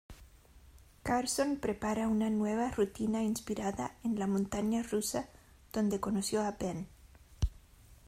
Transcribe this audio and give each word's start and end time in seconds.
Carson 1.03 1.59
prepara 1.59 2.07
una 2.07 2.31
nueva 2.31 2.71
rutina 2.71 3.21
inspirada 3.21 3.95
en 4.03 4.17
la 4.17 4.25
montaña 4.25 4.81
rusa 4.81 5.29
donde 5.71 5.99
conoció 5.99 6.41
a 6.41 6.53
Benn. 6.53 6.87